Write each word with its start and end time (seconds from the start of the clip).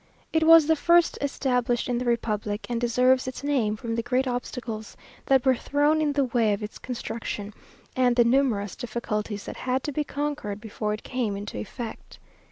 It 0.33 0.45
was 0.47 0.65
the 0.65 0.75
first 0.75 1.19
established 1.21 1.87
in 1.87 1.99
the 1.99 2.05
republic, 2.05 2.65
and 2.67 2.81
deserves 2.81 3.27
its 3.27 3.43
name 3.43 3.75
from 3.75 3.93
the 3.93 4.01
great 4.01 4.25
obstacles 4.27 4.97
that 5.27 5.45
were 5.45 5.53
thrown 5.55 6.01
in 6.01 6.13
the 6.13 6.23
way 6.23 6.53
of 6.53 6.63
its 6.63 6.79
construction, 6.79 7.53
and 7.95 8.15
the 8.15 8.23
numerous 8.23 8.75
difficulties 8.75 9.43
that 9.43 9.57
had 9.57 9.83
to 9.83 9.91
be 9.91 10.03
conquered 10.03 10.59
before 10.59 10.95
it 10.95 11.03
came 11.03 11.37
into 11.37 11.59
effect. 11.59 12.17